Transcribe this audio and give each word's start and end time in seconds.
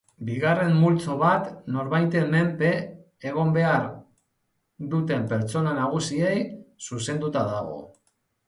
Bigarren 0.27 0.71
multzo 0.83 1.17
bat 1.23 1.49
norbaiten 1.75 2.31
menpe 2.31 2.71
egon 3.33 3.53
behar 3.59 3.85
duten 4.95 5.29
pertsona 5.35 5.75
nagusiei 5.83 6.37
zuzenduta 6.89 7.49
dago. 7.55 7.79